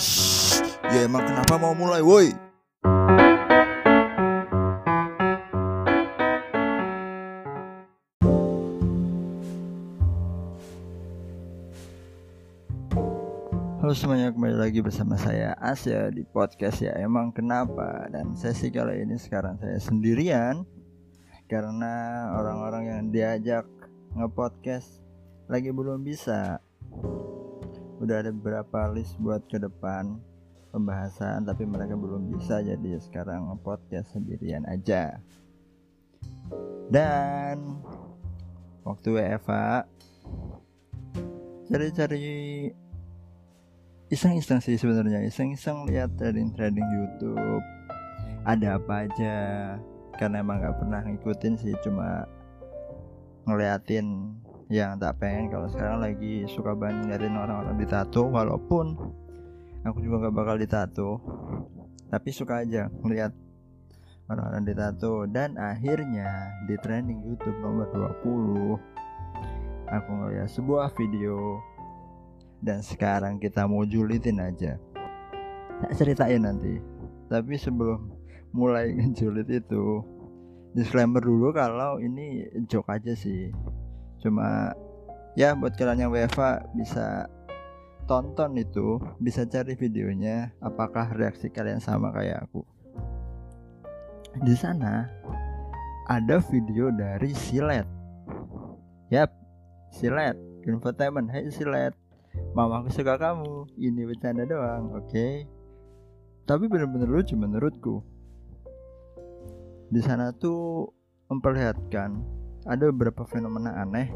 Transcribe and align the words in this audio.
Ya 0.00 1.04
emang 1.04 1.28
kenapa 1.28 1.60
mau 1.60 1.76
mulai 1.76 2.00
woi? 2.00 2.32
Halo 2.32 2.40
semuanya 13.92 14.32
kembali 14.32 14.56
lagi 14.56 14.80
bersama 14.80 15.20
saya 15.20 15.52
Asya 15.60 16.08
di 16.08 16.24
podcast 16.24 16.80
ya 16.80 16.96
emang 16.96 17.36
kenapa? 17.36 18.08
Dan 18.08 18.32
sesi 18.40 18.72
kali 18.72 19.04
ini 19.04 19.20
sekarang 19.20 19.60
saya 19.60 19.76
sendirian 19.84 20.64
karena 21.44 22.24
orang-orang 22.40 22.88
yang 22.88 23.12
diajak 23.12 23.68
ngepodcast 24.16 25.04
lagi 25.44 25.68
belum 25.68 26.08
bisa 26.08 26.64
udah 28.10 28.26
ada 28.26 28.34
beberapa 28.34 28.90
list 28.90 29.14
buat 29.22 29.38
ke 29.46 29.62
depan 29.62 30.18
pembahasan 30.74 31.46
tapi 31.46 31.62
mereka 31.62 31.94
belum 31.94 32.34
bisa 32.34 32.58
jadi 32.58 32.98
sekarang 32.98 33.54
ngepodcast 33.54 34.18
sendirian 34.18 34.66
aja. 34.66 35.22
Dan 36.90 37.78
waktu 38.82 39.14
WFA 39.14 39.86
cari-cari 41.70 42.26
iseng-iseng 44.10 44.58
sih 44.58 44.74
sebenarnya 44.74 45.22
iseng-iseng 45.22 45.86
lihat 45.86 46.10
trading-trading 46.18 46.90
YouTube. 46.90 47.62
Ada 48.42 48.82
apa 48.82 49.06
aja? 49.06 49.36
Karena 50.18 50.42
emang 50.42 50.58
nggak 50.58 50.82
pernah 50.82 51.06
ngikutin 51.06 51.54
sih 51.62 51.78
cuma 51.86 52.26
ngeliatin 53.46 54.34
yang 54.70 54.96
tak 55.02 55.18
pengen 55.18 55.50
kalau 55.50 55.66
sekarang 55.66 55.98
lagi 55.98 56.46
suka 56.46 56.78
banget 56.78 57.10
ngeliatin 57.10 57.34
orang-orang 57.34 57.76
ditato 57.76 58.22
walaupun 58.30 58.94
aku 59.82 59.98
juga 59.98 60.26
nggak 60.26 60.36
bakal 60.38 60.56
ditato 60.56 61.10
tapi 62.06 62.30
suka 62.30 62.62
aja 62.62 62.86
ngeliat 63.02 63.34
orang-orang 64.30 64.62
ditato 64.62 65.26
dan 65.26 65.58
akhirnya 65.58 66.54
di 66.70 66.78
trending 66.78 67.26
YouTube 67.26 67.58
nomor 67.58 67.90
20 68.22 69.00
aku 69.90 70.10
ngeliat 70.14 70.48
sebuah 70.48 70.94
video. 70.94 71.58
Dan 72.60 72.84
sekarang 72.84 73.40
kita 73.40 73.66
mau 73.66 73.82
julitin 73.88 74.38
aja. 74.38 74.76
Tak 75.80 75.92
ceritain 75.96 76.44
nanti. 76.44 76.78
Tapi 77.26 77.56
sebelum 77.56 78.12
mulai 78.54 78.92
ngejulit 78.94 79.48
itu 79.50 80.04
disclaimer 80.76 81.22
dulu 81.22 81.50
kalau 81.50 81.98
ini 81.98 82.46
joke 82.70 82.94
aja 82.94 83.10
sih 83.16 83.50
cuma 84.20 84.76
ya 85.34 85.56
buat 85.56 85.74
kalian 85.74 86.08
yang 86.08 86.12
WFA 86.12 86.64
bisa 86.76 87.26
tonton 88.04 88.58
itu 88.58 89.00
bisa 89.22 89.46
cari 89.46 89.74
videonya 89.74 90.52
apakah 90.60 91.10
reaksi 91.16 91.48
kalian 91.48 91.82
sama 91.82 92.12
kayak 92.12 92.44
aku. 92.46 92.62
Di 94.44 94.54
sana 94.54 95.10
ada 96.06 96.38
video 96.38 96.94
dari 96.94 97.34
Silet. 97.34 97.88
Yap 99.10 99.32
Silet 99.90 100.36
infotainment. 100.68 101.26
Hey 101.32 101.50
Silet 101.50 101.96
Mama 102.54 102.86
aku 102.86 102.94
suka 102.94 103.18
kamu. 103.18 103.74
Ini 103.74 104.06
bercanda 104.06 104.46
doang 104.46 104.94
oke? 104.94 105.10
Okay? 105.10 105.42
tapi 106.50 106.66
bener-bener 106.66 107.06
lucu 107.06 107.38
menurutku. 107.38 108.02
Di 109.86 110.02
sana 110.02 110.34
tuh 110.34 110.90
memperlihatkan 111.30 112.18
ada 112.66 112.90
beberapa 112.92 113.24
fenomena 113.24 113.76
aneh 113.80 114.12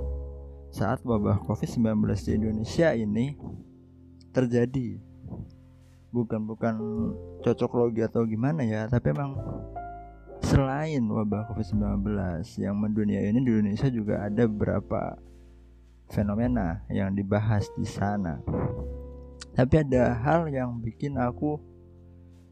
saat 0.74 1.00
wabah 1.06 1.40
COVID-19 1.46 2.02
di 2.26 2.30
Indonesia 2.34 2.92
ini 2.92 3.38
terjadi 4.34 4.98
bukan 6.10 6.40
bukan 6.46 6.74
cocok 7.42 7.70
logi 7.74 8.02
atau 8.02 8.26
gimana 8.26 8.66
ya 8.66 8.86
tapi 8.90 9.14
emang 9.14 9.38
selain 10.44 11.02
wabah 11.08 11.50
COVID-19 11.50 12.04
yang 12.60 12.76
mendunia 12.76 13.22
ini 13.24 13.40
di 13.40 13.50
Indonesia 13.50 13.88
juga 13.88 14.26
ada 14.26 14.44
beberapa 14.44 15.16
fenomena 16.12 16.84
yang 16.92 17.16
dibahas 17.16 17.66
di 17.74 17.88
sana. 17.88 18.38
Tapi 19.54 19.74
ada 19.80 20.14
hal 20.20 20.50
yang 20.50 20.78
bikin 20.82 21.16
aku 21.16 21.58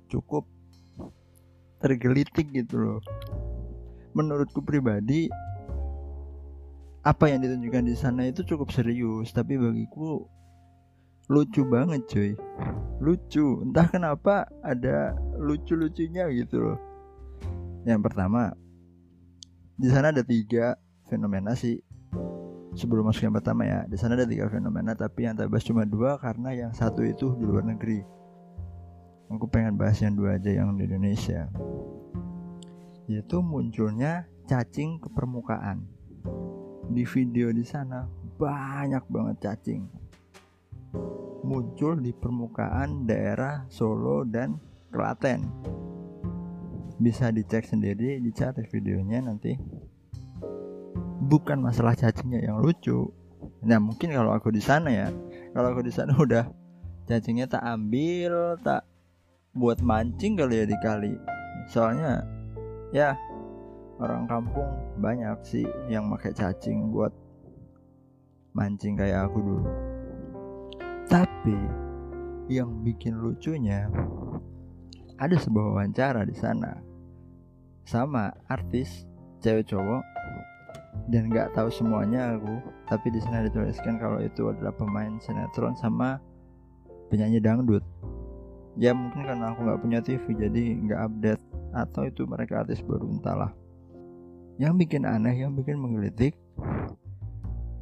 cukup 0.09 0.49
tergelitik 1.83 2.49
gitu 2.55 2.78
loh. 2.78 3.00
Menurutku 4.16 4.62
pribadi 4.62 5.28
apa 7.03 7.27
yang 7.27 7.43
ditunjukkan 7.43 7.83
di 7.91 7.95
sana 7.99 8.31
itu 8.31 8.47
cukup 8.47 8.71
serius, 8.71 9.35
tapi 9.35 9.59
bagiku 9.59 10.23
lucu 11.27 11.67
banget 11.67 12.07
cuy. 12.07 12.31
Lucu, 13.03 13.67
entah 13.67 13.91
kenapa 13.91 14.47
ada 14.63 15.19
lucu-lucunya 15.35 16.31
gitu 16.31 16.63
loh. 16.63 16.79
Yang 17.83 18.07
pertama, 18.07 18.55
di 19.75 19.91
sana 19.91 20.15
ada 20.15 20.23
tiga 20.23 20.79
fenomena 21.11 21.59
sih. 21.59 21.83
Sebelum 22.73 23.11
masuk 23.11 23.29
yang 23.29 23.37
pertama 23.37 23.69
ya 23.69 23.84
di 23.84 24.01
sana 24.01 24.17
ada 24.17 24.25
tiga 24.25 24.49
fenomena 24.49 24.97
tapi 24.97 25.29
yang 25.29 25.37
terbahas 25.37 25.61
cuma 25.61 25.84
dua 25.84 26.17
karena 26.17 26.57
yang 26.57 26.73
satu 26.73 27.05
itu 27.05 27.34
di 27.37 27.45
luar 27.45 27.67
negeri. 27.67 28.01
Aku 29.29 29.45
pengen 29.51 29.75
bahas 29.75 29.99
yang 30.01 30.15
dua 30.15 30.39
aja 30.39 30.49
yang 30.55 30.79
di 30.79 30.87
Indonesia. 30.87 31.51
Yaitu 33.11 33.43
munculnya 33.43 34.25
cacing 34.47 35.03
ke 35.03 35.09
permukaan 35.13 35.84
di 36.92 37.08
video 37.08 37.48
di 37.50 37.64
sana 37.64 38.04
banyak 38.36 39.04
banget 39.08 39.36
cacing. 39.41 39.82
Muncul 41.42 41.98
di 42.04 42.12
permukaan 42.12 43.08
daerah 43.08 43.64
Solo 43.72 44.28
dan 44.28 44.60
Klaten. 44.92 45.41
Bisa 47.00 47.32
dicek 47.32 47.66
sendiri 47.66 48.20
dicari 48.20 48.62
videonya 48.69 49.25
nanti. 49.25 49.56
Bukan 51.22 51.64
masalah 51.64 51.97
cacingnya 51.97 52.44
yang 52.44 52.60
lucu. 52.60 53.09
Nah 53.64 53.80
mungkin 53.80 54.12
kalau 54.12 54.36
aku 54.36 54.53
di 54.53 54.60
sana 54.60 54.92
ya 54.92 55.09
kalau 55.56 55.72
aku 55.72 55.82
di 55.82 55.92
sana 55.92 56.12
udah 56.24 56.44
cacingnya 57.09 57.48
tak 57.48 57.64
ambil 57.64 58.60
tak 58.60 58.84
buat 59.53 59.84
mancing 59.84 60.38
kali 60.38 60.64
ya 60.64 60.66
di 60.69 60.76
kali 60.80 61.12
soalnya 61.69 62.24
ya 62.94 63.16
orang 64.03 64.27
kampung 64.27 64.67
banyak 64.99 65.39
sih 65.47 65.67
yang 65.87 66.11
pakai 66.11 66.35
cacing 66.35 66.91
buat 66.91 67.15
mancing 68.53 68.99
kayak 68.99 69.31
aku 69.31 69.39
dulu. 69.39 69.71
Tapi 71.07 71.59
yang 72.51 72.83
bikin 72.83 73.17
lucunya 73.23 73.87
ada 75.17 75.37
sebuah 75.39 75.79
wawancara 75.79 76.27
di 76.27 76.35
sana 76.35 76.83
sama 77.87 78.35
artis 78.51 79.07
cewek 79.39 79.71
cowok. 79.71 80.03
Dan 81.09 81.33
nggak 81.33 81.57
tahu 81.57 81.73
semuanya 81.73 82.37
aku 82.37 82.61
tapi 82.91 83.09
di 83.09 83.19
sana 83.23 83.47
dituliskan 83.47 83.97
kalau 83.97 84.21
itu 84.21 84.51
adalah 84.51 84.75
pemain 84.77 85.17
sinetron 85.23 85.79
sama 85.79 86.21
penyanyi 87.09 87.39
dangdut. 87.39 87.83
Ya 88.77 88.93
mungkin 88.93 89.25
karena 89.25 89.55
aku 89.55 89.65
nggak 89.65 89.81
punya 89.81 90.01
TV 90.05 90.23
jadi 90.37 90.63
nggak 90.84 91.01
update 91.01 91.43
atau 91.73 92.03
itu 92.05 92.29
mereka 92.29 92.65
artis 92.65 92.84
baru 92.84 93.09
entahlah 93.09 93.62
yang 94.62 94.78
bikin 94.78 95.03
aneh 95.03 95.43
yang 95.43 95.59
bikin 95.59 95.75
menggelitik 95.75 96.39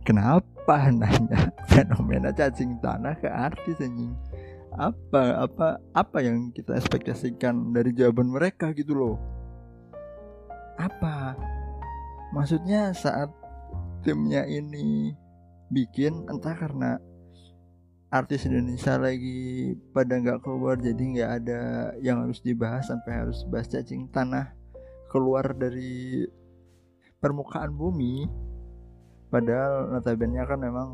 kenapa 0.04 0.88
nanya 0.88 1.52
fenomena 1.70 2.32
cacing 2.32 2.80
tanah 2.80 3.14
ke 3.20 3.28
artis 3.28 3.76
anjing? 3.84 4.16
Apa 4.74 5.44
apa 5.44 5.76
apa 5.92 6.18
yang 6.24 6.54
kita 6.54 6.78
ekspektasikan 6.78 7.74
dari 7.74 7.92
jawaban 7.92 8.32
mereka 8.32 8.72
gitu 8.72 8.96
loh? 8.96 9.16
Apa? 10.80 11.36
Maksudnya 12.32 12.94
saat 12.96 13.28
timnya 14.00 14.46
ini 14.48 15.12
bikin 15.68 16.26
entah 16.30 16.56
karena 16.56 16.96
artis 18.10 18.46
Indonesia 18.48 18.98
lagi 18.98 19.74
pada 19.94 20.18
nggak 20.18 20.42
keluar 20.42 20.74
jadi 20.80 20.98
nggak 20.98 21.30
ada 21.42 21.60
yang 22.02 22.26
harus 22.26 22.42
dibahas 22.42 22.90
sampai 22.90 23.22
harus 23.26 23.46
bahas 23.46 23.70
cacing 23.70 24.10
tanah 24.10 24.50
keluar 25.10 25.54
dari 25.54 26.26
permukaan 27.20 27.76
bumi. 27.76 28.26
Padahal 29.30 29.94
notabene 29.94 30.42
kan 30.42 30.58
memang 30.58 30.88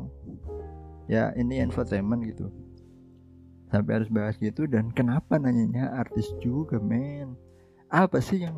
ya 1.09 1.33
ini 1.33 1.63
infotainment 1.63 2.21
gitu. 2.27 2.51
Sampai 3.73 3.99
harus 3.99 4.11
bahas 4.11 4.37
gitu 4.37 4.69
dan 4.69 4.93
kenapa 4.93 5.39
nanyanya 5.41 5.91
artis 5.97 6.29
juga 6.43 6.77
men? 6.77 7.33
Apa 7.89 8.21
sih 8.21 8.43
yang 8.43 8.55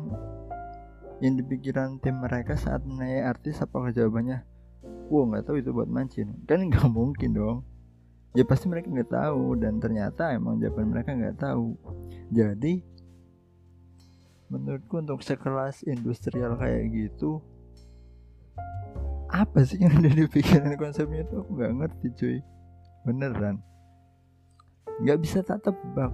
yang 1.22 1.38
dipikiran 1.38 1.98
tim 2.02 2.20
mereka 2.20 2.58
saat 2.58 2.84
menanya 2.84 3.32
artis? 3.32 3.62
Apakah 3.62 3.94
jawabannya 3.94 4.44
wow 5.10 5.26
nggak 5.26 5.48
tahu 5.48 5.56
itu 5.62 5.70
buat 5.72 5.88
mancing. 5.88 6.44
Kan 6.44 6.62
nggak 6.68 6.86
mungkin 6.90 7.32
dong. 7.32 7.58
Ya 8.36 8.46
pasti 8.46 8.70
mereka 8.70 8.92
nggak 8.92 9.10
tahu 9.10 9.58
dan 9.58 9.82
ternyata 9.82 10.30
emang 10.30 10.62
jawaban 10.62 10.92
mereka 10.92 11.16
nggak 11.16 11.40
tahu. 11.40 11.74
Jadi 12.30 12.84
menurutku 14.50 14.98
untuk 14.98 15.22
sekelas 15.22 15.86
industrial 15.86 16.58
kayak 16.58 16.90
gitu 16.90 17.42
apa 19.40 19.64
sih 19.64 19.80
yang 19.80 19.96
ada 19.96 20.10
di 20.12 20.24
pikiran 20.28 20.76
konsepnya 20.76 21.24
itu 21.24 21.40
aku 21.40 21.50
nggak 21.56 21.72
ngerti 21.80 22.06
cuy. 22.16 22.38
Beneran. 23.08 23.56
Nggak 25.00 25.18
bisa 25.24 25.38
tak 25.40 25.64
tebak. 25.64 26.12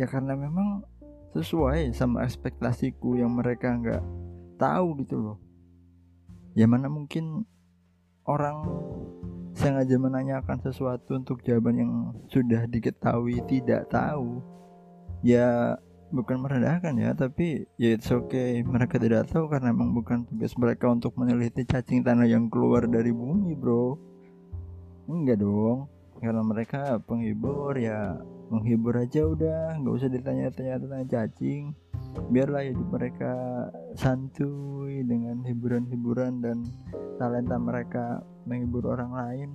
Ya 0.00 0.08
karena 0.08 0.32
memang 0.34 0.82
sesuai 1.36 1.92
sama 1.92 2.24
ekspektasiku 2.24 3.20
yang 3.20 3.34
mereka 3.34 3.74
nggak 3.74 4.02
tahu 4.56 5.04
gitu 5.04 5.16
loh. 5.20 5.38
Ya 6.54 6.64
mana 6.64 6.86
mungkin 6.88 7.44
orang 8.24 8.64
sengaja 9.54 9.98
menanyakan 10.00 10.58
sesuatu 10.64 11.14
untuk 11.14 11.44
jawaban 11.44 11.76
yang 11.78 11.92
sudah 12.32 12.66
diketahui 12.66 13.42
tidak 13.46 13.86
tahu. 13.90 14.40
Ya 15.20 15.78
bukan 16.14 16.46
merendahkan 16.46 16.94
ya 16.94 17.10
tapi 17.18 17.66
ya 17.74 17.98
it's 17.98 18.08
okay. 18.14 18.62
Mereka 18.62 19.02
tidak 19.02 19.26
tahu 19.34 19.50
karena 19.50 19.74
memang 19.74 19.90
bukan 19.90 20.22
tugas 20.30 20.54
mereka 20.54 20.86
untuk 20.86 21.18
meneliti 21.18 21.66
cacing 21.66 22.06
tanah 22.06 22.30
yang 22.30 22.46
keluar 22.46 22.86
dari 22.86 23.10
bumi 23.10 23.58
bro. 23.58 23.98
Enggak 25.10 25.42
dong. 25.42 25.90
Karena 26.22 26.40
mereka 26.40 27.02
penghibur 27.02 27.74
ya 27.76 28.16
menghibur 28.48 28.94
aja 28.94 29.26
udah. 29.26 29.76
Nggak 29.82 29.94
usah 29.98 30.10
ditanya-tanya 30.14 30.74
tentang 30.78 31.04
cacing. 31.10 31.62
Biarlah 32.30 32.62
hidup 32.62 32.88
mereka 32.94 33.34
santuy 33.98 35.02
dengan 35.02 35.42
hiburan-hiburan 35.42 36.38
dan 36.38 36.62
talenta 37.18 37.58
mereka 37.58 38.22
menghibur 38.46 38.94
orang 38.94 39.12
lain. 39.12 39.50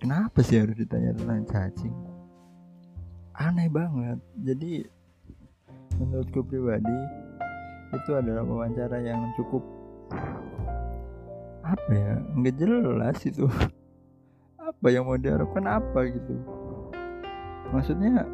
Kenapa 0.00 0.40
sih 0.40 0.56
harus 0.56 0.72
ditanya 0.72 1.12
tentang 1.12 1.44
cacing? 1.44 1.92
Aneh 3.36 3.68
banget. 3.68 4.16
Jadi 4.40 4.95
menurutku 5.98 6.44
pribadi 6.44 6.96
itu 7.94 8.10
adalah 8.12 8.44
wawancara 8.44 9.00
yang 9.00 9.32
cukup 9.38 9.62
apa 11.66 11.90
ya 11.90 12.14
nggak 12.36 12.54
jelas 12.58 13.18
itu. 13.26 13.46
Apa 14.66 14.90
yang 14.90 15.06
mau 15.06 15.14
diharapkan 15.14 15.62
apa 15.62 16.10
gitu. 16.10 16.34
Maksudnya 17.70 18.26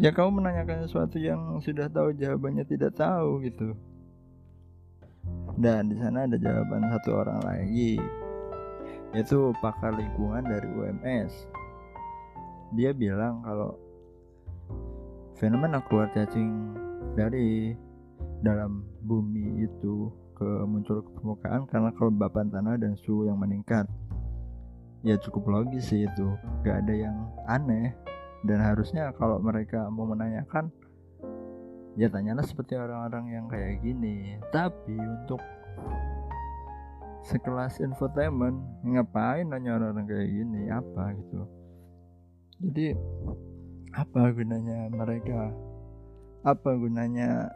ya 0.00 0.10
kamu 0.16 0.40
menanyakan 0.40 0.88
sesuatu 0.88 1.20
yang 1.20 1.60
sudah 1.60 1.92
tahu 1.92 2.16
jawabannya 2.16 2.64
tidak 2.64 2.96
tahu 2.96 3.44
gitu. 3.44 3.76
Dan 5.60 5.92
di 5.92 6.00
sana 6.00 6.24
ada 6.24 6.40
jawaban 6.40 6.88
satu 6.88 7.20
orang 7.20 7.40
lagi 7.44 8.00
yaitu 9.12 9.52
pakar 9.58 9.92
lingkungan 9.92 10.46
dari 10.46 10.68
UMS 10.70 11.50
dia 12.70 12.94
bilang 12.94 13.42
kalau 13.42 13.74
fenomena 15.40 15.80
keluar 15.88 16.12
cacing 16.12 16.76
dari 17.16 17.72
dalam 18.44 18.84
bumi 19.00 19.64
itu 19.64 20.12
ke 20.36 20.48
muncul 20.68 21.00
ke 21.00 21.10
permukaan 21.16 21.64
karena 21.64 21.88
kelembapan 21.96 22.52
tanah 22.52 22.76
dan 22.76 22.92
suhu 23.00 23.24
yang 23.24 23.40
meningkat. 23.40 23.88
Ya 25.00 25.16
cukup 25.16 25.48
logis 25.48 25.88
sih 25.88 26.04
itu. 26.04 26.28
Gak 26.60 26.84
ada 26.84 26.92
yang 26.92 27.16
aneh. 27.48 27.96
Dan 28.44 28.60
harusnya 28.60 29.12
kalau 29.16 29.40
mereka 29.40 29.88
mau 29.88 30.08
menanyakan 30.08 30.68
ya 31.96 32.08
tanyalah 32.08 32.44
seperti 32.44 32.76
orang-orang 32.76 33.32
yang 33.32 33.44
kayak 33.48 33.80
gini. 33.80 34.36
Tapi 34.52 34.96
untuk 34.96 35.40
sekelas 37.24 37.80
infotainment 37.80 38.60
ngapain 38.84 39.48
nanya 39.48 39.76
orang-orang 39.76 40.04
kayak 40.08 40.28
gini? 40.28 40.62
Apa 40.68 41.16
gitu? 41.16 41.40
Jadi 42.60 42.86
apa 43.90 44.30
gunanya 44.30 44.86
mereka? 44.90 45.50
Apa 46.46 46.74
gunanya 46.78 47.50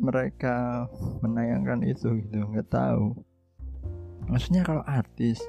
mereka 0.00 0.86
menayangkan 1.24 1.84
itu 1.84 2.20
gitu? 2.24 2.38
Nggak 2.44 2.68
tahu. 2.68 3.16
Maksudnya 4.28 4.62
kalau 4.62 4.84
artis 4.86 5.40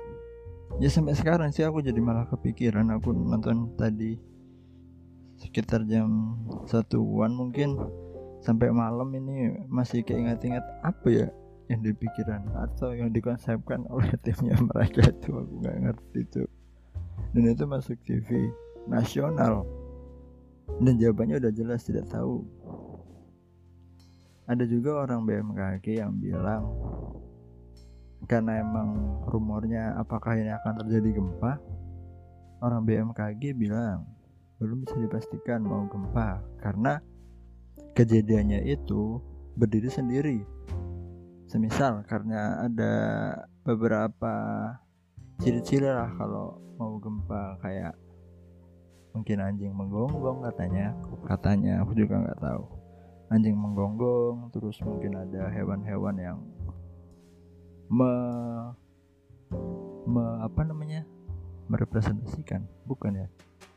ya 0.80 0.88
sampai 0.88 1.14
sekarang 1.14 1.52
sih 1.52 1.68
aku 1.68 1.84
jadi 1.84 2.00
malah 2.00 2.24
kepikiran 2.32 2.96
aku 2.96 3.12
nonton 3.12 3.76
tadi 3.76 4.16
sekitar 5.36 5.84
jam 5.84 6.38
satuan 6.64 7.36
mungkin 7.36 7.76
sampai 8.40 8.72
malam 8.72 9.12
ini 9.12 9.68
masih 9.68 10.06
keinget-inget 10.06 10.64
apa 10.82 11.08
ya 11.10 11.28
yang 11.70 11.82
dipikiran 11.88 12.44
atau 12.56 12.92
yang 12.92 13.10
dikonsepkan 13.12 13.88
oleh 13.88 14.12
timnya 14.24 14.60
mereka 14.60 15.08
itu. 15.08 15.32
Aku 15.32 15.54
nggak 15.64 15.78
ngerti 15.88 16.20
itu. 16.20 16.44
Dan 17.32 17.44
itu 17.48 17.64
masuk 17.64 17.98
TV 18.04 18.52
nasional 18.92 19.64
dan 20.80 20.94
jawabannya 20.96 21.44
udah 21.44 21.52
jelas 21.52 21.84
tidak 21.84 22.08
tahu. 22.08 22.48
Ada 24.48 24.64
juga 24.68 25.04
orang 25.04 25.28
BMKG 25.28 26.00
yang 26.00 26.16
bilang 26.16 26.72
karena 28.30 28.62
emang 28.62 29.20
rumornya 29.28 29.98
apakah 29.98 30.38
ini 30.38 30.54
akan 30.54 30.86
terjadi 30.86 31.20
gempa? 31.20 31.60
Orang 32.62 32.86
BMKG 32.86 33.58
bilang 33.58 34.06
belum 34.62 34.86
bisa 34.86 34.96
dipastikan 35.02 35.66
mau 35.66 35.90
gempa 35.90 36.38
karena 36.62 37.02
kejadiannya 37.98 38.62
itu 38.70 39.18
berdiri 39.58 39.90
sendiri. 39.90 40.40
Semisal 41.50 42.06
karena 42.08 42.64
ada 42.64 42.94
beberapa 43.66 44.34
ciri-ciri 45.42 45.90
lah 45.90 46.14
kalau 46.16 46.62
mau 46.78 46.98
gempa 47.02 47.58
kayak 47.62 47.98
mungkin 49.12 49.44
anjing 49.44 49.74
menggonggong 49.76 50.40
katanya 50.48 50.96
katanya 51.28 51.84
aku 51.84 51.92
juga 51.96 52.24
nggak 52.24 52.40
tahu. 52.40 52.64
Anjing 53.32 53.56
menggonggong 53.56 54.52
terus 54.52 54.76
mungkin 54.84 55.16
ada 55.16 55.48
hewan-hewan 55.52 56.16
yang 56.20 56.40
me, 57.88 58.12
me 60.08 60.26
apa 60.44 60.62
namanya 60.68 61.08
merepresentasikan. 61.72 62.68
Bukan 62.84 63.24
ya? 63.24 63.28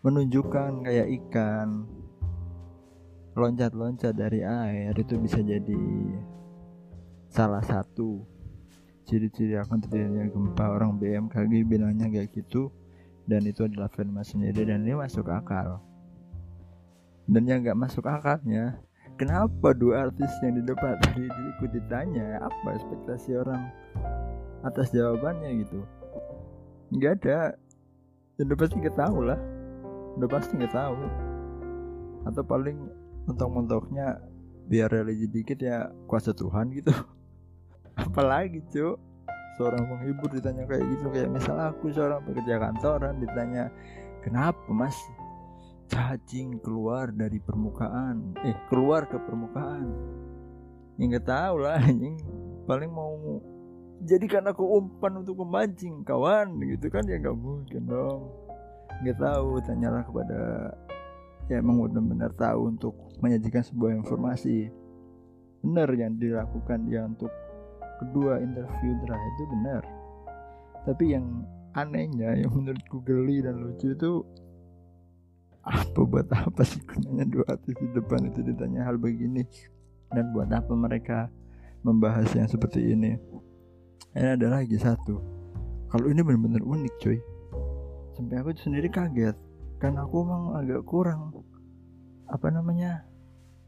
Menunjukkan 0.03 0.87
kayak 0.87 1.09
ikan. 1.23 1.87
Loncat-loncat 3.35 4.15
dari 4.15 4.47
air 4.47 4.95
itu 4.95 5.19
bisa 5.19 5.43
jadi 5.43 5.83
salah 7.27 7.63
satu 7.67 8.23
ciri-ciri 9.07 9.59
akan 9.59 9.79
terjadinya 9.83 10.27
gempa. 10.31 10.71
Orang 10.71 10.99
BMKG 11.03 11.67
bilangnya 11.67 12.07
kayak 12.11 12.31
gitu 12.31 12.71
dan 13.25 13.41
itu 13.49 13.65
adalah 13.65 13.88
fenomena 13.88 14.25
sendiri 14.25 14.69
dan 14.69 14.85
ini 14.85 14.97
masuk 14.97 15.29
akal. 15.32 15.81
Dan 17.25 17.49
yang 17.49 17.65
nggak 17.65 17.79
masuk 17.79 18.05
akalnya 18.05 18.76
kenapa 19.17 19.73
dua 19.73 20.11
artis 20.11 20.29
yang 20.44 20.61
di 20.61 20.62
depan 20.67 20.99
tadi 21.03 21.25
ikut 21.25 21.71
ditanya 21.73 22.44
apa 22.44 22.69
ekspektasi 22.76 23.38
orang 23.38 23.62
atas 24.65 24.93
jawabannya? 24.93 25.65
gitu. 25.65 25.81
Nggak 26.93 27.12
ada. 27.25 27.56
Dan 28.37 28.50
udah 28.50 28.59
pasti 28.59 28.75
nggak 28.81 28.99
tahu 28.99 29.19
lah. 29.25 29.41
Udah 30.20 30.29
pasti 30.29 30.53
nggak 30.56 30.75
tahu. 30.75 30.97
Atau 32.29 32.43
paling 32.44 32.79
mentok-mentoknya 33.25 34.20
biar 34.65 34.89
religi 34.89 35.29
dikit 35.29 35.58
ya 35.60 35.93
kuasa 36.08 36.32
Tuhan 36.37 36.72
gitu. 36.77 36.93
Apalagi 38.05 38.65
cuk 38.72 39.14
seorang 39.55 39.87
penghibur 39.87 40.31
ditanya 40.31 40.67
kayak 40.67 40.84
gitu 40.91 41.06
kayak 41.15 41.31
misal 41.31 41.56
aku 41.58 41.94
seorang 41.94 42.20
pekerja 42.27 42.58
kantoran 42.58 43.23
ditanya 43.23 43.70
kenapa 44.25 44.67
mas 44.70 44.96
cacing 45.89 46.61
keluar 46.65 47.13
dari 47.13 47.39
permukaan? 47.41 48.34
Eh 48.43 48.56
keluar 48.73 49.05
ke 49.08 49.20
permukaan. 49.20 49.84
Ya 50.96 51.05
nggak 51.11 51.27
tahu 51.29 51.55
lah 51.63 51.79
anjing. 51.81 52.17
Paling 52.65 52.91
mau 52.91 53.15
jadikan 54.05 54.49
aku 54.49 54.65
umpan 54.65 55.20
untuk 55.20 55.39
memancing 55.44 56.03
kawan 56.03 56.56
gitu 56.65 56.89
kan? 56.89 57.05
Ya 57.05 57.20
nggak 57.20 57.37
mungkin 57.37 57.82
dong. 57.84 58.32
Nggak 59.05 59.19
tahu 59.20 59.61
tanyalah 59.65 60.03
kepada 60.06 60.41
ya 61.53 61.61
emang 61.61 61.84
benar-benar 61.84 62.32
tahu 62.34 62.73
untuk 62.73 62.94
menyajikan 63.20 63.63
sebuah 63.63 63.93
informasi. 64.01 64.73
Benar 65.65 65.89
yang 65.96 66.17
dilakukan 66.20 66.89
dia 66.89 67.05
untuk 67.05 67.32
kedua 68.05 68.41
interview 68.41 68.93
terakhir 69.01 69.31
itu 69.37 69.44
benar. 69.58 69.82
Tapi 70.84 71.05
yang 71.17 71.27
anehnya 71.75 72.37
yang 72.39 72.53
menurutku 72.53 73.01
geli 73.03 73.41
dan 73.41 73.58
lucu 73.58 73.96
itu 73.96 74.13
apa 75.65 76.01
buat 76.05 76.29
apa 76.29 76.61
sih 76.61 76.84
gunanya 76.84 77.25
dua 77.25 77.56
artis 77.56 77.73
di 77.81 77.89
depan 77.96 78.29
itu 78.29 78.44
ditanya 78.44 78.84
hal 78.84 79.01
begini? 79.01 79.43
Dan 80.13 80.31
buat 80.37 80.53
apa 80.53 80.70
mereka 80.77 81.32
membahas 81.82 82.29
yang 82.37 82.46
seperti 82.46 82.93
ini? 82.93 83.17
Ini 84.15 84.39
ada 84.39 84.61
lagi 84.61 84.77
satu. 84.79 85.19
Kalau 85.91 86.06
ini 86.06 86.20
benar-benar 86.23 86.63
unik 86.63 86.94
cuy. 87.03 87.19
Sampai 88.15 88.39
aku 88.39 88.55
sendiri 88.55 88.87
kaget. 88.93 89.34
Kan 89.82 89.99
aku 89.99 90.23
emang 90.23 90.55
agak 90.55 90.87
kurang 90.87 91.34
apa 92.31 92.49
namanya 92.49 93.05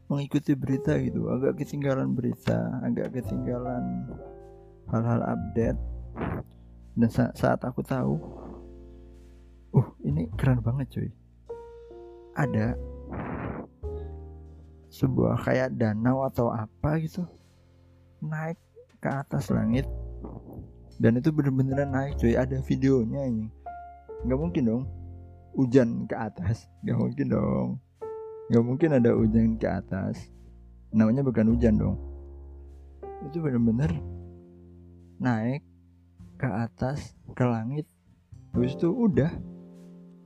mengikuti 0.07 0.55
berita 0.55 0.95
gitu. 0.99 1.27
Agak 1.31 1.59
ketinggalan 1.63 2.15
berita 2.15 2.79
agak 2.83 3.19
ketinggalan 3.19 4.07
hal-hal 4.87 5.21
update. 5.23 5.79
Dan 6.97 7.09
sa 7.13 7.29
saat 7.37 7.61
aku 7.61 7.85
tahu 7.85 8.17
uh 9.75 9.87
ini 10.01 10.31
keren 10.39 10.63
banget 10.63 10.87
cuy. 10.89 11.09
Ada 12.33 12.73
sebuah 14.87 15.43
kayak 15.43 15.77
danau 15.77 16.25
atau 16.25 16.49
apa 16.49 16.97
gitu 17.03 17.27
naik 18.23 18.57
ke 18.97 19.09
atas 19.11 19.51
langit. 19.53 19.85
Dan 20.97 21.21
itu 21.21 21.29
bener-bener 21.29 21.85
naik 21.85 22.17
cuy. 22.17 22.33
Ada 22.33 22.63
videonya 22.65 23.21
ini. 23.29 23.45
Nggak 24.25 24.39
mungkin 24.39 24.63
dong. 24.65 24.83
Hujan 25.53 26.09
ke 26.09 26.15
atas. 26.17 26.65
Nggak 26.81 26.97
mungkin 26.97 27.27
dong 27.29 27.69
nggak 28.47 28.63
mungkin 28.63 28.89
ada 28.95 29.11
hujan 29.11 29.59
ke 29.59 29.67
atas. 29.67 30.31
Namanya 30.95 31.23
bukan 31.23 31.51
hujan 31.51 31.75
dong. 31.75 31.97
Itu 33.27 33.43
bener-bener 33.43 33.91
naik 35.19 35.67
ke 36.39 36.47
atas 36.47 37.11
ke 37.35 37.43
langit. 37.43 37.83
Habis 38.55 38.79
itu 38.79 38.87
udah. 38.87 39.31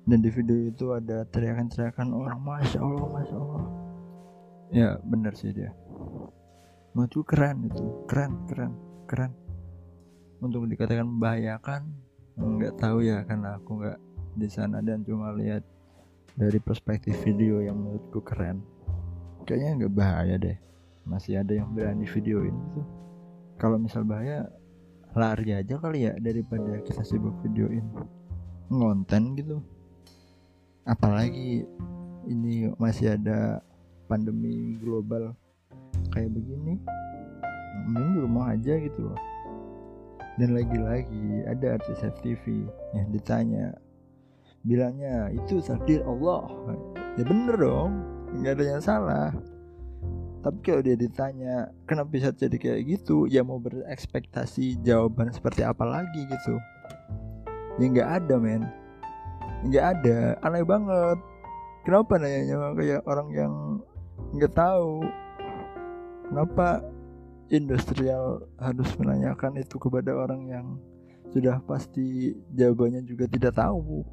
Dan 0.01 0.25
di 0.25 0.29
video 0.33 0.69
itu 0.69 0.97
ada 0.97 1.25
teriakan-teriakan 1.29 2.09
orang 2.13 2.41
masya 2.41 2.81
allah 2.81 3.07
masya 3.09 3.35
allah. 3.37 3.65
Ya 4.73 4.89
bener 5.05 5.33
sih 5.37 5.53
dia. 5.53 5.73
Menurutku 6.93 7.25
keren 7.25 7.69
itu. 7.69 7.85
Keren 8.05 8.45
keren 8.45 8.73
keren. 9.09 9.31
Untuk 10.41 10.65
dikatakan 10.69 11.05
membahayakan 11.05 11.81
nggak 12.41 12.73
tahu 12.81 13.05
ya 13.05 13.21
karena 13.27 13.61
aku 13.61 13.81
nggak 13.81 13.99
di 14.39 14.47
sana 14.49 14.81
dan 14.81 15.05
cuma 15.05 15.29
lihat 15.35 15.61
dari 16.35 16.59
perspektif 16.61 17.15
video 17.23 17.59
yang 17.59 17.79
menurutku 17.79 18.23
keren. 18.23 18.63
Kayaknya 19.43 19.85
nggak 19.85 19.93
bahaya 19.95 20.35
deh. 20.37 20.57
Masih 21.03 21.41
ada 21.41 21.51
yang 21.57 21.73
berani 21.73 22.05
videoin. 22.05 22.55
Itu 22.71 22.81
kalau 23.57 23.77
misal 23.77 24.05
bahaya 24.07 24.47
lari 25.11 25.51
aja 25.51 25.75
kali 25.75 26.07
ya 26.07 26.15
daripada 26.17 26.79
kita 26.87 27.03
sibuk 27.03 27.35
videoin 27.43 27.83
ngonten 28.71 29.35
gitu. 29.35 29.59
Apalagi 30.87 31.67
ini 32.25 32.71
masih 32.79 33.19
ada 33.19 33.59
pandemi 34.07 34.79
global 34.79 35.35
kayak 36.11 36.31
begini 36.31 36.79
mending 37.87 38.11
di 38.15 38.19
rumah 38.23 38.45
aja 38.55 38.73
gitu 38.79 39.11
loh. 39.11 39.19
Dan 40.39 40.55
lagi-lagi 40.55 41.43
ada 41.43 41.75
artis 41.75 41.99
FTV 41.99 42.65
yang 42.95 43.07
ditanya 43.11 43.75
bilangnya 44.61 45.33
itu 45.33 45.61
takdir 45.61 46.05
Allah. 46.05 46.49
Ya 47.19 47.23
bener 47.27 47.55
dong 47.57 47.91
nggak 48.39 48.53
ada 48.57 48.65
yang 48.77 48.81
salah. 48.81 49.29
Tapi 50.41 50.57
kalau 50.65 50.81
dia 50.81 50.97
ditanya 50.97 51.69
kenapa 51.85 52.09
bisa 52.09 52.33
jadi 52.33 52.57
kayak 52.57 52.81
gitu? 52.97 53.29
Ya 53.29 53.45
mau 53.45 53.61
berekspektasi 53.61 54.81
jawaban 54.81 55.29
seperti 55.29 55.61
apa 55.61 55.85
lagi 55.85 56.25
gitu. 56.25 56.55
Ya 57.77 57.85
nggak 57.85 58.09
ada 58.25 58.35
men. 58.41 58.63
Nggak 59.67 59.85
ada. 59.97 60.17
Aneh 60.41 60.65
banget. 60.65 61.17
Kenapa 61.85 62.17
nanya 62.17 62.73
kayak 62.73 63.01
orang 63.05 63.29
yang 63.33 63.53
nggak 64.33 64.53
tahu? 64.53 65.05
Kenapa 66.29 66.81
industrial 67.51 68.47
harus 68.57 68.89
menanyakan 68.97 69.59
itu 69.59 69.75
kepada 69.77 70.15
orang 70.15 70.47
yang 70.47 70.65
sudah 71.31 71.63
pasti 71.63 72.35
jawabannya 72.51 73.07
juga 73.07 73.23
tidak 73.31 73.55
tahu 73.55 74.03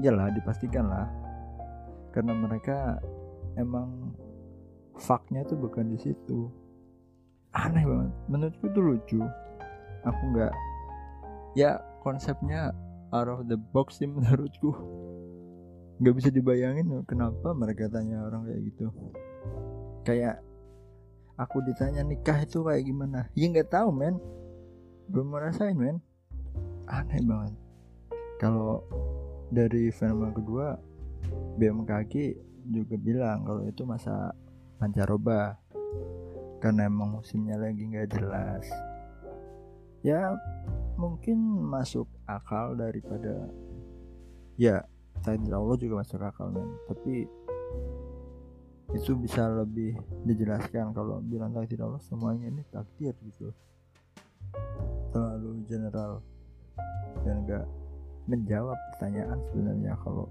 iyalah 0.00 0.30
dipastikan 0.34 0.86
lah. 0.86 1.08
Karena 2.10 2.34
mereka 2.34 2.98
emang 3.58 4.14
faknya 4.98 5.42
tuh 5.46 5.58
bukan 5.58 5.90
di 5.90 5.98
situ. 5.98 6.50
Aneh 7.54 7.86
banget. 7.86 8.12
Menurutku 8.30 8.64
itu 8.70 8.80
lucu. 8.80 9.20
Aku 10.04 10.22
nggak 10.34 10.52
ya 11.54 11.78
konsepnya 12.02 12.74
out 13.14 13.30
of 13.30 13.46
the 13.46 13.58
box 13.72 14.02
sih 14.02 14.10
menurutku. 14.10 14.74
Nggak 16.02 16.14
bisa 16.18 16.28
dibayangin 16.34 16.90
kenapa 17.06 17.54
mereka 17.54 17.86
tanya 17.86 18.26
orang 18.26 18.46
kayak 18.50 18.62
gitu. 18.74 18.86
Kayak 20.04 20.42
aku 21.38 21.62
ditanya 21.66 22.02
nikah 22.02 22.42
itu 22.42 22.62
kayak 22.62 22.82
gimana? 22.84 23.30
Ya 23.34 23.46
nggak 23.50 23.70
tahu 23.70 23.90
men 23.94 24.18
belum 25.08 25.28
merasain 25.32 25.76
men. 25.76 26.00
Aneh 26.88 27.20
banget. 27.24 27.54
Kalau 28.40 28.84
dari 29.48 29.88
fenomena 29.92 30.32
kedua 30.34 30.76
BMKG 31.56 32.14
juga 32.68 32.96
bilang 32.96 33.44
kalau 33.44 33.62
itu 33.64 33.82
masa 33.84 34.32
pancaroba. 34.80 35.60
Karena 36.60 36.88
emang 36.88 37.20
musimnya 37.20 37.60
lagi 37.60 37.84
nggak 37.84 38.08
jelas. 38.16 38.64
Ya 40.00 40.32
mungkin 40.96 41.40
masuk 41.68 42.08
akal 42.24 42.76
daripada 42.76 43.48
ya 44.56 44.84
takdir 45.20 45.52
Allah 45.52 45.76
juga 45.76 46.00
masuk 46.00 46.20
akal 46.24 46.48
men. 46.48 46.68
Tapi 46.88 47.28
itu 48.94 49.12
bisa 49.18 49.50
lebih 49.50 49.98
dijelaskan 50.22 50.94
kalau 50.94 51.18
bilang 51.18 51.50
takdir 51.50 51.82
Allah 51.82 52.00
semuanya 52.04 52.46
ini 52.46 52.62
takdir 52.70 53.16
gitu 53.26 53.50
terlalu 55.14 55.62
general 55.70 56.18
dan 57.22 57.46
gak 57.46 57.66
menjawab 58.26 58.74
pertanyaan 58.90 59.38
sebenarnya 59.46 59.94
kalau 60.02 60.26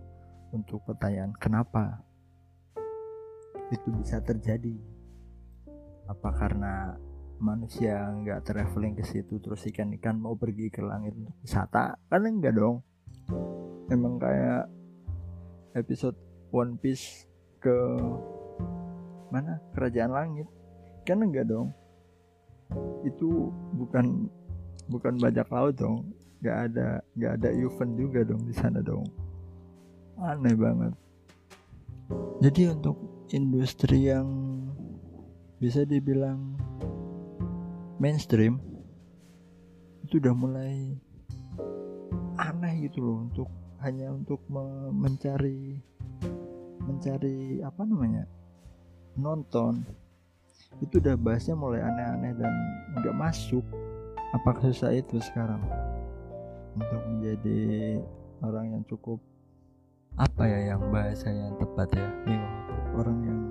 untuk 0.52 0.84
pertanyaan 0.84 1.32
kenapa 1.40 2.04
itu 3.72 3.90
bisa 3.96 4.20
terjadi. 4.22 4.76
Apa 6.06 6.30
karena 6.36 6.94
manusia 7.40 8.06
nggak 8.12 8.46
traveling 8.46 8.94
ke 8.94 9.04
situ 9.08 9.40
terus 9.42 9.66
ikan-ikan 9.72 10.20
mau 10.20 10.38
pergi 10.38 10.70
ke 10.70 10.84
langit 10.84 11.16
untuk 11.16 11.36
wisata? 11.42 11.98
Kan 12.12 12.28
enggak 12.28 12.54
dong. 12.60 12.86
Emang 13.90 14.20
kayak 14.20 14.70
episode 15.74 16.18
One 16.54 16.78
Piece 16.78 17.26
ke 17.58 17.74
mana? 19.34 19.58
Kerajaan 19.74 20.12
langit. 20.14 20.48
Kan 21.08 21.24
enggak 21.24 21.50
dong. 21.50 21.74
Itu 23.02 23.50
bukan 23.74 24.30
bukan 24.88 25.20
bajak 25.20 25.48
laut 25.52 25.76
dong. 25.78 26.12
Nggak 26.44 26.58
ada 26.72 26.88
nggak 27.16 27.34
ada 27.40 27.50
event 27.56 27.94
juga 27.96 28.20
dong 28.28 28.42
di 28.44 28.54
sana 28.56 28.80
dong. 28.84 29.08
Aneh 30.20 30.56
banget. 30.56 30.94
Jadi 32.44 32.62
untuk 32.70 32.98
industri 33.32 34.12
yang 34.12 34.28
bisa 35.58 35.88
dibilang 35.88 36.60
mainstream 37.98 38.60
itu 40.04 40.20
udah 40.20 40.36
mulai 40.36 41.00
aneh 42.36 42.92
gitu 42.92 43.00
loh 43.00 43.18
untuk 43.24 43.48
hanya 43.80 44.12
untuk 44.12 44.44
mencari 44.92 45.80
mencari 46.84 47.64
apa 47.64 47.82
namanya 47.88 48.28
nonton. 49.16 49.88
Itu 50.84 51.00
udah 51.00 51.16
bahasnya 51.16 51.56
mulai 51.56 51.80
aneh-aneh 51.80 52.34
dan 52.36 52.54
nggak 53.00 53.16
masuk 53.16 53.64
apakah 54.34 54.74
susah 54.74 54.92
itu 54.98 55.22
sekarang? 55.22 55.62
Untuk 56.74 57.02
menjadi 57.06 58.02
orang 58.42 58.74
yang 58.74 58.84
cukup 58.90 59.22
apa 60.18 60.46
ya 60.46 60.74
yang 60.74 60.82
bahasa 60.90 61.30
yang 61.30 61.54
tepat 61.62 61.90
ya? 61.94 62.08
Bingung 62.26 62.58
orang 62.98 63.20
yang 63.26 63.42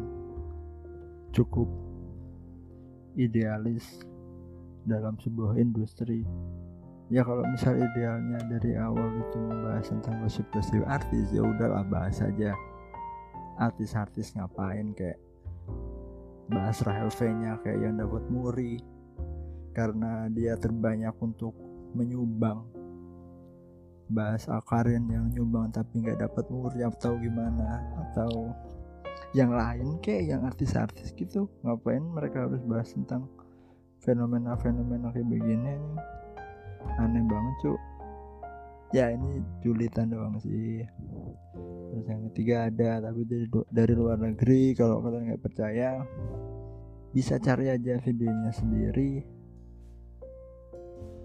cukup 1.31 1.71
idealis 3.15 4.03
dalam 4.83 5.15
sebuah 5.23 5.59
industri. 5.59 6.27
Ya 7.13 7.23
kalau 7.23 7.45
misal 7.45 7.77
idealnya 7.77 8.41
dari 8.49 8.73
awal 8.75 9.21
itu 9.21 9.37
membahas 9.39 9.87
tentang 9.91 10.25
gosip-gosip 10.25 10.83
artis 10.89 11.31
ya 11.31 11.45
udahlah 11.45 11.87
bahas 11.87 12.19
aja. 12.25 12.57
Artis-artis 13.61 14.33
ngapain 14.35 14.97
kayak 14.97 15.21
bahas 16.51 16.81
Rahel 16.83 17.13
V 17.13 17.21
nya 17.39 17.61
kayak 17.63 17.79
yang 17.85 17.95
dapat 18.01 18.25
muri 18.33 18.81
karena 19.73 20.29
dia 20.33 20.57
terbanyak 20.57 21.17
untuk 21.21 21.57
menyumbang. 21.97 22.65
Bahas 24.13 24.45
Akarin 24.49 25.09
yang 25.09 25.33
nyumbang 25.33 25.73
tapi 25.73 26.05
nggak 26.05 26.21
dapat 26.21 26.45
muri 26.53 26.85
atau 26.85 27.17
gimana? 27.17 27.81
Atau 28.09 28.53
yang 29.33 29.57
lain 29.57 29.97
kayak 30.05 30.25
yang 30.29 30.43
artis-artis 30.45 31.17
gitu. 31.17 31.49
Ngapain 31.65 32.05
mereka 32.05 32.45
harus 32.45 32.61
bahas 32.69 32.93
tentang 32.93 33.29
fenomena-fenomena 34.05 35.09
kayak 35.17 35.29
begini 35.29 35.81
nih? 35.81 35.81
Aneh 37.01 37.25
banget 37.25 37.55
cuk. 37.65 37.81
Ya 38.93 39.09
ini 39.09 39.41
julitan 39.65 40.13
doang 40.13 40.37
sih. 40.45 40.85
Terus 41.89 42.05
yang 42.05 42.29
ketiga 42.29 42.69
ada 42.69 43.09
tapi 43.09 43.25
dari 43.25 43.49
dari 43.73 43.93
luar 43.97 44.21
negeri. 44.21 44.77
Kalau 44.77 45.01
kalian 45.01 45.33
nggak 45.33 45.41
percaya 45.41 46.05
bisa 47.13 47.41
cari 47.41 47.73
aja 47.73 48.01
videonya 48.01 48.53
sendiri 48.53 49.42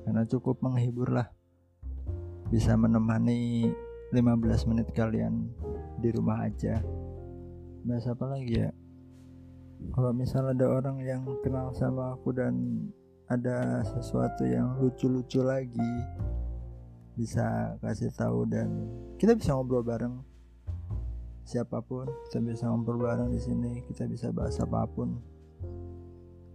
karena 0.07 0.23
cukup 0.23 0.63
menghibur 0.63 1.11
lah 1.11 1.27
bisa 2.47 2.79
menemani 2.79 3.67
15 4.15 4.71
menit 4.71 4.87
kalian 4.95 5.51
di 5.99 6.15
rumah 6.15 6.47
aja. 6.47 6.79
Bahas 7.83 8.07
apa 8.07 8.23
lagi 8.23 8.55
ya? 8.55 8.71
Kalau 9.91 10.15
misal 10.15 10.47
ada 10.55 10.63
orang 10.63 11.03
yang 11.03 11.27
kenal 11.43 11.75
sama 11.75 12.15
aku 12.15 12.31
dan 12.31 12.87
ada 13.27 13.83
sesuatu 13.83 14.47
yang 14.47 14.79
lucu-lucu 14.79 15.43
lagi 15.43 15.91
bisa 17.19 17.75
kasih 17.83 18.07
tahu 18.15 18.47
dan 18.47 18.87
kita 19.19 19.35
bisa 19.35 19.59
ngobrol 19.59 19.83
bareng. 19.83 20.23
Siapa 21.43 21.83
pun 21.83 22.07
kita 22.31 22.39
bisa 22.39 22.71
ngobrol 22.71 23.03
bareng 23.03 23.27
di 23.27 23.43
sini 23.43 23.83
kita 23.91 24.07
bisa 24.07 24.31
bahas 24.31 24.55
apa 24.63 24.87
pun. 24.87 25.19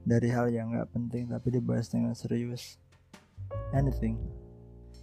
Dari 0.08 0.32
hal 0.32 0.48
yang 0.48 0.72
nggak 0.72 0.88
penting 0.88 1.28
tapi 1.28 1.52
dibahas 1.52 1.92
dengan 1.92 2.16
serius 2.16 2.81
anything. 3.72 4.16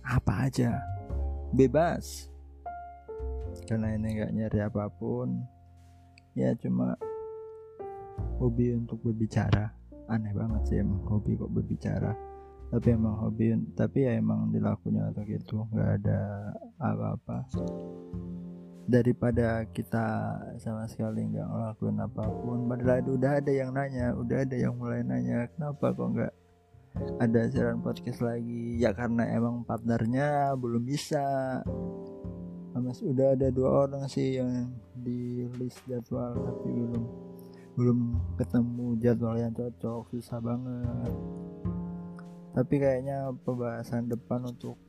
Apa 0.05 0.49
aja. 0.49 0.77
Bebas. 1.53 2.29
Karena 3.65 3.93
ini 3.93 4.17
nggak 4.17 4.31
nyari 4.33 4.59
apa 4.65 4.89
pun. 4.89 5.41
Ya 6.37 6.53
cuma 6.57 6.95
hobi 8.39 8.73
untuk 8.77 9.01
berbicara. 9.03 9.73
Aneh 10.09 10.33
banget 10.33 10.61
sih 10.69 10.77
emang 10.81 11.05
hobi 11.05 11.37
kok 11.37 11.51
berbicara. 11.51 12.13
Tapi 12.69 12.87
emang 12.93 13.17
hobi 13.17 13.53
tapi 13.73 14.05
ya 14.05 14.17
emang 14.17 14.53
dilakunya 14.53 15.09
atau 15.09 15.25
gitu. 15.25 15.65
Nggak 15.73 15.89
ada 16.01 16.19
apa-apa. 16.81 17.45
Daripada 18.89 19.69
kita 19.69 20.05
sama 20.57 20.89
sekali 20.89 21.29
nggak 21.29 21.45
ngelakuin 21.45 21.97
apa 22.01 22.23
pun. 22.25 22.65
Padahal 22.65 23.05
udah 23.05 23.31
ada 23.37 23.51
yang 23.53 23.69
nanya 23.73 24.17
udah 24.17 24.37
ada 24.41 24.55
yang 24.57 24.73
mulai 24.77 25.05
nanya 25.05 25.45
kenapa 25.53 25.93
kok 25.93 26.09
nggak 26.09 26.33
ada 27.19 27.47
siaran 27.51 27.83
podcast 27.83 28.23
lagi. 28.23 28.79
Ya 28.79 28.95
karena 28.95 29.27
emang 29.31 29.63
partnernya 29.67 30.55
belum 30.55 30.83
bisa. 30.83 31.23
Mas 32.79 33.03
udah 33.03 33.35
ada 33.35 33.51
dua 33.51 33.85
orang 33.87 34.07
sih 34.07 34.39
yang 34.39 34.71
di 34.95 35.43
list 35.59 35.83
jadwal 35.83 36.31
tapi 36.31 36.69
belum 36.71 37.03
belum 37.75 37.99
ketemu. 38.39 38.87
Jadwal 39.03 39.35
yang 39.35 39.51
cocok 39.51 40.15
susah 40.15 40.39
banget. 40.39 41.13
Tapi 42.55 42.75
kayaknya 42.79 43.35
pembahasan 43.43 44.07
depan 44.07 44.47
untuk 44.47 44.79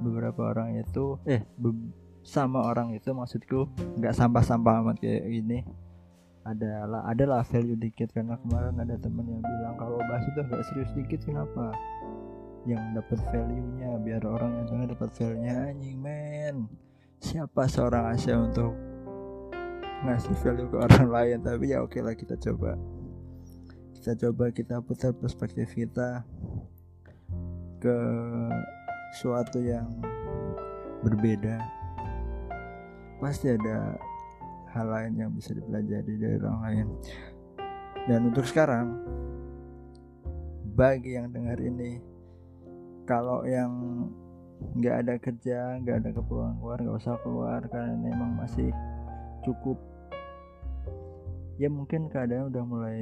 beberapa 0.00 0.50
orang 0.50 0.80
itu 0.80 1.20
eh. 1.28 1.44
sama 2.20 2.68
orang 2.68 2.92
itu 2.92 3.12
maksudku 3.16 3.68
nggak 3.96 4.12
sampah-sampah 4.12 4.84
amat 4.84 4.96
kayak 5.00 5.24
gini 5.28 5.64
adalah 6.50 7.06
adalah 7.06 7.40
value 7.46 7.78
dikit. 7.78 8.10
Karena 8.10 8.34
kemarin 8.42 8.76
ada 8.82 8.98
temen 8.98 9.26
yang 9.26 9.42
bilang 9.42 9.74
kalau 9.78 9.98
bahas 10.10 10.26
itu 10.26 10.38
agak 10.42 10.62
serius 10.70 10.90
dikit 10.98 11.20
kenapa? 11.22 11.70
Yang 12.68 12.82
dapat 13.00 13.18
value-nya 13.32 13.90
biar 14.04 14.22
orang 14.26 14.50
yang 14.60 14.66
dengar 14.68 14.86
dapat 14.98 15.10
value-nya. 15.16 15.54
Anjing 15.70 15.98
men. 16.02 16.56
Siapa 17.20 17.68
seorang 17.68 18.16
Asia 18.16 18.36
untuk 18.36 18.72
ngasih 20.04 20.34
value 20.42 20.68
ke 20.68 20.76
orang 20.76 21.06
lain? 21.16 21.38
Tapi 21.46 21.64
ya 21.72 21.84
oke 21.84 21.98
lah 22.02 22.12
kita 22.18 22.34
coba. 22.36 22.74
Kita 24.00 24.16
coba 24.16 24.48
kita 24.50 24.80
putar 24.80 25.12
perspektif 25.12 25.76
kita 25.76 26.24
ke 27.80 27.96
suatu 29.20 29.60
yang 29.60 29.88
berbeda. 31.04 31.60
Pasti 33.20 33.52
ada 33.52 34.00
hal 34.70 34.86
lain 34.86 35.12
yang 35.18 35.30
bisa 35.34 35.54
dipelajari 35.54 36.12
dari 36.16 36.36
orang 36.38 36.60
lain. 36.62 36.86
Dan 38.06 38.20
untuk 38.32 38.46
sekarang 38.46 38.86
bagi 40.74 41.18
yang 41.18 41.28
dengar 41.34 41.60
ini 41.60 42.00
kalau 43.04 43.44
yang 43.44 43.72
nggak 44.60 44.96
ada 45.04 45.14
kerja 45.16 45.80
nggak 45.82 45.96
ada 46.04 46.10
keperluan 46.12 46.56
keluar 46.60 46.78
nggak 46.78 46.98
usah 47.00 47.16
keluar 47.24 47.60
karena 47.72 47.96
memang 47.96 48.36
masih 48.36 48.68
cukup 49.40 49.80
ya 51.56 51.68
mungkin 51.68 52.08
keadaan 52.08 52.48
udah 52.48 52.64
mulai 52.64 53.00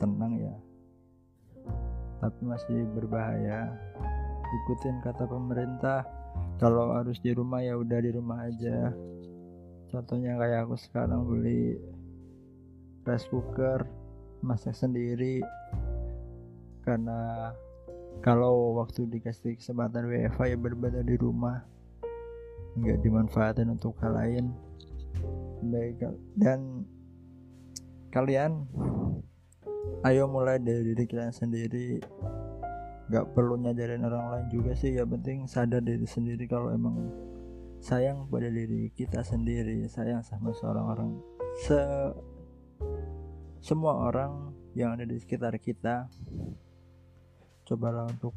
tenang 0.00 0.32
ya. 0.40 0.54
Tapi 2.18 2.40
masih 2.42 2.88
berbahaya. 2.96 3.70
Ikutin 4.48 5.04
kata 5.04 5.28
pemerintah 5.28 6.08
kalau 6.56 6.96
harus 6.96 7.20
di 7.20 7.36
rumah 7.36 7.60
ya 7.60 7.76
udah 7.76 8.00
di 8.00 8.10
rumah 8.10 8.48
aja 8.48 8.90
contohnya 9.88 10.36
kayak 10.36 10.68
aku 10.68 10.76
sekarang 10.76 11.24
beli 11.24 11.76
rice 13.08 13.28
cooker 13.32 13.88
masak 14.44 14.76
sendiri. 14.76 15.42
Karena 16.84 17.52
kalau 18.24 18.76
waktu 18.80 19.08
dikasih 19.08 19.56
kesempatan 19.56 20.08
WFA 20.08 20.54
ya 20.54 20.58
berbeda 20.58 21.00
di 21.04 21.16
rumah 21.16 21.62
nggak 22.78 23.00
dimanfaatin 23.02 23.72
untuk 23.72 23.96
hal 24.04 24.14
lain. 24.14 24.52
Baik 25.58 26.04
dan 26.38 26.86
kalian 28.14 28.64
ayo 30.06 30.30
mulai 30.30 30.62
dari 30.62 30.94
diri 30.94 31.04
kalian 31.08 31.34
sendiri. 31.34 31.98
Nggak 33.08 33.32
perlu 33.32 33.56
nyajarin 33.56 34.04
orang 34.04 34.26
lain 34.36 34.46
juga 34.52 34.76
sih 34.76 35.00
ya 35.00 35.08
penting 35.08 35.48
sadar 35.48 35.80
diri 35.80 36.04
sendiri 36.04 36.44
kalau 36.44 36.68
emang 36.68 37.08
sayang 37.78 38.26
pada 38.26 38.50
diri 38.50 38.90
kita 38.90 39.22
sendiri 39.22 39.86
sayang 39.86 40.26
sama 40.26 40.50
seorang 40.50 40.86
orang 40.86 41.10
se 41.62 41.78
semua 43.58 44.06
orang 44.06 44.54
yang 44.78 44.94
ada 44.94 45.06
di 45.06 45.18
sekitar 45.18 45.58
kita 45.58 46.06
cobalah 47.66 48.06
untuk 48.06 48.34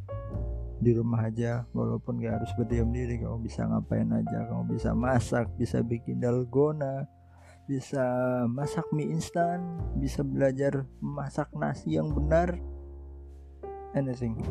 di 0.82 0.92
rumah 0.98 1.30
aja 1.30 1.70
walaupun 1.78 2.18
gak 2.20 2.42
harus 2.42 2.52
berdiam 2.58 2.90
diri. 2.90 3.22
Kamu 3.22 3.38
bisa 3.46 3.70
ngapain 3.70 4.10
aja 4.10 4.50
kamu 4.50 4.76
bisa 4.76 4.98
masak 4.98 5.48
bisa 5.56 5.86
bikin 5.86 6.18
dalgona 6.18 7.06
bisa 7.70 8.04
masak 8.50 8.84
mie 8.90 9.14
instan 9.14 9.80
bisa 9.96 10.26
belajar 10.26 10.84
masak 11.00 11.48
nasi 11.54 11.96
yang 11.96 12.10
benar. 12.12 12.58
Anything. 13.94 14.42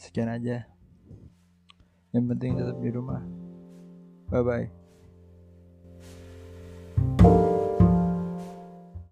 Sekian 0.00 0.32
aja 0.32 0.75
yang 2.14 2.26
penting 2.30 2.58
tetap 2.58 2.76
di 2.78 2.90
rumah. 2.94 3.22
Bye 4.30 4.42
bye 4.42 4.85